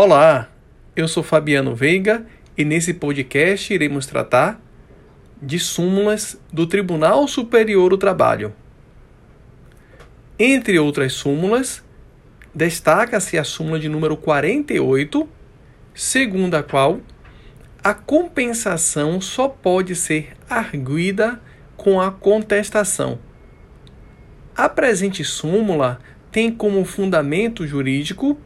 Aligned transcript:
Olá, 0.00 0.48
eu 0.94 1.08
sou 1.08 1.24
Fabiano 1.24 1.74
Veiga 1.74 2.24
e 2.56 2.64
nesse 2.64 2.94
podcast 2.94 3.74
iremos 3.74 4.06
tratar 4.06 4.60
de 5.42 5.58
súmulas 5.58 6.40
do 6.52 6.68
Tribunal 6.68 7.26
Superior 7.26 7.90
do 7.90 7.98
Trabalho. 7.98 8.54
Entre 10.38 10.78
outras 10.78 11.14
súmulas, 11.14 11.82
destaca-se 12.54 13.36
a 13.36 13.42
súmula 13.42 13.80
de 13.80 13.88
número 13.88 14.16
48, 14.16 15.28
segundo 15.92 16.54
a 16.54 16.62
qual 16.62 17.00
a 17.82 17.92
compensação 17.92 19.20
só 19.20 19.48
pode 19.48 19.96
ser 19.96 20.36
arguida 20.48 21.42
com 21.76 22.00
a 22.00 22.12
contestação. 22.12 23.18
A 24.54 24.68
presente 24.68 25.24
súmula 25.24 25.98
tem 26.30 26.52
como 26.54 26.84
fundamento 26.84 27.66
jurídico 27.66 28.38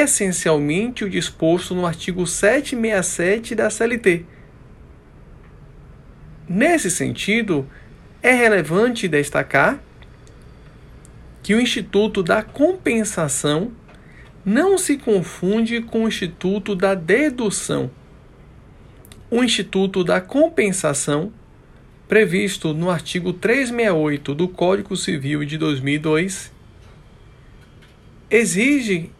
essencialmente 0.00 1.04
o 1.04 1.10
disposto 1.10 1.74
no 1.74 1.86
artigo 1.86 2.26
767 2.26 3.54
da 3.54 3.68
CLT. 3.68 4.24
Nesse 6.48 6.90
sentido, 6.90 7.68
é 8.22 8.32
relevante 8.32 9.08
destacar 9.08 9.82
que 11.42 11.54
o 11.54 11.60
Instituto 11.60 12.22
da 12.22 12.42
Compensação 12.42 13.72
não 14.44 14.78
se 14.78 14.96
confunde 14.96 15.80
com 15.80 16.04
o 16.04 16.08
Instituto 16.08 16.74
da 16.74 16.94
Dedução. 16.94 17.90
O 19.30 19.42
Instituto 19.42 20.04
da 20.04 20.20
Compensação, 20.20 21.32
previsto 22.06 22.72
no 22.72 22.90
artigo 22.90 23.32
368 23.32 24.34
do 24.34 24.48
Código 24.48 24.96
Civil 24.96 25.44
de 25.44 25.56
2002, 25.58 26.52
exige 28.30 29.10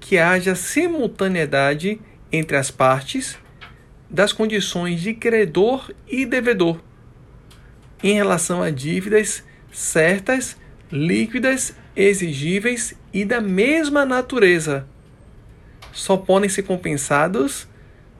que 0.00 0.18
haja 0.18 0.54
simultaneidade 0.54 2.00
entre 2.32 2.56
as 2.56 2.70
partes 2.70 3.38
das 4.08 4.32
condições 4.32 5.00
de 5.00 5.14
credor 5.14 5.92
e 6.06 6.24
devedor 6.24 6.80
em 8.02 8.14
relação 8.14 8.62
a 8.62 8.70
dívidas 8.70 9.44
certas, 9.72 10.56
líquidas, 10.90 11.74
exigíveis 11.94 12.94
e 13.12 13.24
da 13.24 13.40
mesma 13.40 14.04
natureza. 14.04 14.86
Só 15.92 16.16
podem 16.16 16.48
ser 16.48 16.62
compensados 16.62 17.68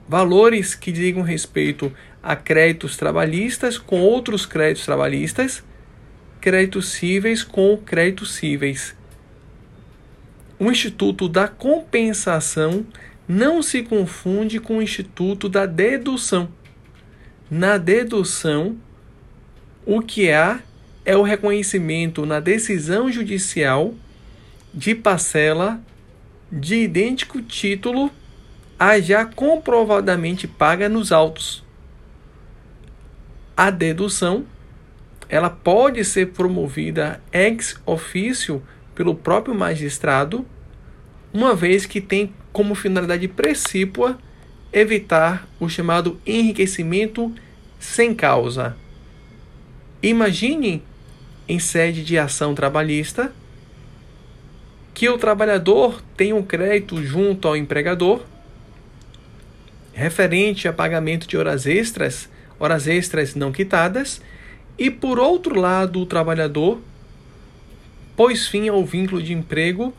valores 0.07 0.75
que 0.75 0.91
digam 0.91 1.21
respeito 1.21 1.91
a 2.21 2.35
créditos 2.35 2.97
trabalhistas 2.97 3.77
com 3.77 4.01
outros 4.01 4.45
créditos 4.45 4.85
trabalhistas, 4.85 5.63
créditos 6.41 6.89
cíveis 6.89 7.43
com 7.43 7.77
créditos 7.77 8.33
cíveis 8.35 8.98
o 10.59 10.69
Instituto 10.69 11.29
da 11.29 11.47
Compensação 11.47 12.85
não 13.27 13.61
se 13.61 13.81
confunde 13.81 14.59
com 14.59 14.77
o 14.77 14.81
Instituto 14.81 15.47
da 15.47 15.65
Dedução. 15.65 16.49
Na 17.49 17.77
dedução, 17.77 18.77
o 19.85 20.01
que 20.01 20.31
há 20.31 20.59
é 21.05 21.15
o 21.15 21.23
reconhecimento 21.23 22.25
na 22.25 22.39
decisão 22.39 23.11
judicial 23.11 23.95
de 24.73 24.93
parcela 24.93 25.81
de 26.51 26.75
idêntico 26.75 27.41
título 27.41 28.11
a 28.77 28.99
já 28.99 29.25
comprovadamente 29.25 30.47
paga 30.47 30.89
nos 30.89 31.11
autos. 31.11 31.63
A 33.55 33.69
dedução 33.69 34.45
ela 35.27 35.49
pode 35.49 36.03
ser 36.03 36.31
promovida 36.31 37.21
ex 37.31 37.79
officio 37.85 38.63
pelo 38.99 39.15
próprio 39.15 39.55
magistrado, 39.55 40.45
uma 41.33 41.55
vez 41.55 41.85
que 41.85 42.01
tem 42.01 42.33
como 42.51 42.75
finalidade 42.75 43.29
precípua 43.29 44.19
evitar 44.73 45.47
o 45.57 45.69
chamado 45.69 46.19
enriquecimento 46.27 47.33
sem 47.79 48.13
causa. 48.13 48.75
Imagine, 50.03 50.83
em 51.47 51.59
sede 51.59 52.03
de 52.03 52.17
ação 52.17 52.53
trabalhista, 52.53 53.31
que 54.93 55.07
o 55.07 55.17
trabalhador 55.17 56.01
tem 56.17 56.33
um 56.33 56.43
crédito 56.43 57.01
junto 57.01 57.47
ao 57.47 57.55
empregador 57.55 58.25
referente 59.93 60.67
a 60.67 60.73
pagamento 60.73 61.25
de 61.25 61.37
horas 61.37 61.65
extras, 61.65 62.27
horas 62.59 62.85
extras 62.85 63.33
não 63.33 63.53
quitadas, 63.53 64.21
e 64.77 64.91
por 64.91 65.19
outro 65.19 65.57
lado, 65.57 66.01
o 66.01 66.05
trabalhador 66.05 66.81
pôs 68.19 68.49
fim 68.49 68.67
ao 68.67 68.83
vínculo 68.83 69.23
de 69.23 69.31
emprego 69.31 69.93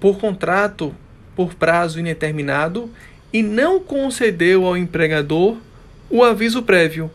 por 0.00 0.18
contrato 0.18 0.96
por 1.36 1.52
prazo 1.52 2.00
indeterminado 2.00 2.88
e 3.30 3.42
não 3.42 3.78
concedeu 3.80 4.64
ao 4.64 4.78
empregador 4.78 5.58
o 6.08 6.24
aviso 6.24 6.62
prévio, 6.62 7.10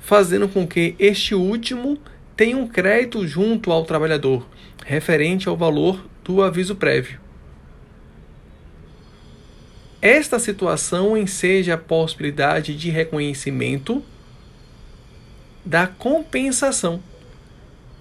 fazendo 0.00 0.48
com 0.48 0.66
que 0.66 0.94
este 0.98 1.34
último 1.34 1.98
tenha 2.34 2.56
um 2.56 2.66
crédito 2.66 3.26
junto 3.26 3.70
ao 3.70 3.84
trabalhador, 3.84 4.48
referente 4.86 5.46
ao 5.46 5.58
valor 5.58 6.02
do 6.24 6.42
aviso 6.42 6.74
prévio. 6.74 7.20
Esta 10.00 10.38
situação 10.38 11.18
enseja 11.18 11.74
a 11.74 11.78
possibilidade 11.78 12.74
de 12.74 12.88
reconhecimento 12.88 14.02
da 15.66 15.86
compensação 15.86 17.02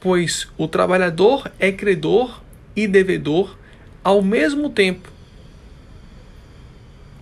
pois 0.07 0.47
o 0.57 0.69
trabalhador 0.69 1.51
é 1.59 1.69
credor 1.69 2.41
e 2.73 2.87
devedor 2.87 3.57
ao 4.01 4.21
mesmo 4.21 4.69
tempo. 4.69 5.11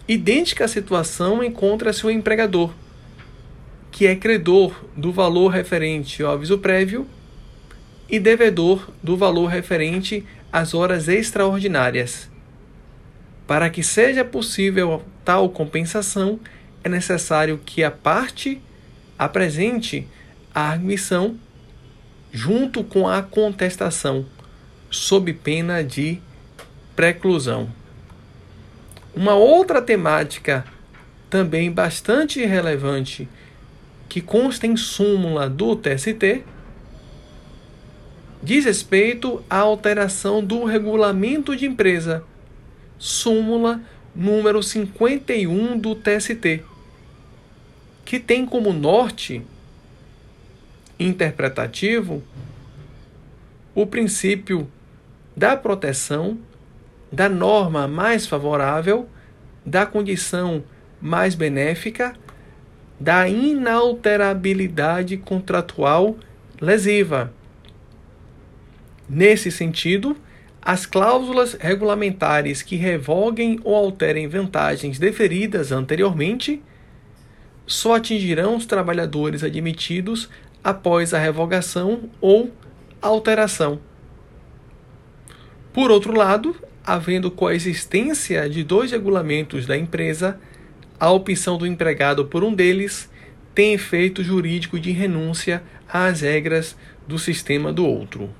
Idêntica 0.07 0.67
situação 0.67 1.43
encontra-se 1.43 2.05
o 2.05 2.11
empregador, 2.11 2.71
que 3.91 4.05
é 4.05 4.15
credor 4.15 4.85
do 4.95 5.11
valor 5.11 5.47
referente 5.47 6.21
ao 6.21 6.33
aviso 6.33 6.59
prévio 6.59 7.07
e 8.07 8.19
devedor 8.19 8.87
do 9.01 9.17
valor 9.17 9.47
referente 9.47 10.23
às 10.53 10.75
horas 10.75 11.07
extraordinárias. 11.07 12.29
Para 13.47 13.67
que 13.67 13.81
seja 13.81 14.23
possível 14.23 15.01
tal 15.23 15.49
compensação, 15.49 16.39
é 16.83 16.89
necessário 16.89 17.59
que 17.65 17.83
a 17.83 17.89
parte 17.89 18.61
apresente 19.17 20.07
a 20.53 20.73
admissão 20.73 21.39
junto 22.35 22.83
com 22.83 23.07
a 23.07 23.23
contestação, 23.23 24.25
sob 24.91 25.31
pena 25.31 25.81
de 25.81 26.19
preclusão. 26.93 27.69
Uma 29.15 29.35
outra 29.35 29.81
temática 29.81 30.65
também 31.29 31.71
bastante 31.71 32.43
relevante 32.45 33.25
que 34.09 34.19
consta 34.19 34.67
em 34.67 34.75
súmula 34.75 35.49
do 35.49 35.77
TST 35.77 36.43
diz 38.43 38.65
respeito 38.65 39.41
à 39.49 39.59
alteração 39.59 40.43
do 40.43 40.65
regulamento 40.65 41.55
de 41.55 41.65
empresa, 41.65 42.21
súmula 42.99 43.81
número 44.13 44.61
51 44.61 45.79
do 45.79 45.95
TST, 45.95 46.65
que 48.03 48.19
tem 48.19 48.45
como 48.45 48.73
norte 48.73 49.41
interpretativo 50.99 52.23
o 53.73 53.85
princípio 53.85 54.67
da 55.35 55.57
proteção, 55.57 56.39
da 57.11 57.27
norma 57.27 57.87
mais 57.87 58.25
favorável, 58.25 59.09
da 59.65 59.85
condição 59.85 60.63
mais 61.01 61.35
benéfica, 61.35 62.15
da 62.97 63.27
inalterabilidade 63.27 65.17
contratual 65.17 66.15
lesiva. 66.61 67.33
Nesse 69.09 69.51
sentido, 69.51 70.15
as 70.61 70.85
cláusulas 70.85 71.53
regulamentares 71.53 72.61
que 72.61 72.75
revoguem 72.77 73.59
ou 73.63 73.75
alterem 73.75 74.27
vantagens 74.27 74.97
deferidas 74.97 75.71
anteriormente 75.71 76.63
só 77.67 77.95
atingirão 77.95 78.55
os 78.55 78.65
trabalhadores 78.65 79.43
admitidos 79.43 80.29
após 80.65 81.13
a 81.13 81.19
revogação 81.19 82.09
ou 82.19 82.51
alteração. 82.99 83.79
Por 85.71 85.91
outro 85.91 86.17
lado, 86.17 86.55
havendo 86.83 87.29
coexistência 87.29 88.49
de 88.49 88.63
dois 88.63 88.89
regulamentos 88.89 89.67
da 89.67 89.77
empresa, 89.77 90.39
a 90.99 91.11
opção 91.11 91.55
do 91.59 91.67
empregado 91.67 92.25
por 92.25 92.43
um 92.43 92.51
deles 92.51 93.07
tem 93.53 93.73
efeito 93.73 94.23
jurídico 94.23 94.79
de 94.79 94.91
renúncia 94.91 95.61
às 95.87 96.21
regras 96.21 96.75
do 97.07 97.19
sistema 97.19 97.71
do 97.71 97.85
outro. 97.85 98.31